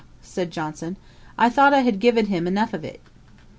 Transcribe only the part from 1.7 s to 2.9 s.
I had given him enough of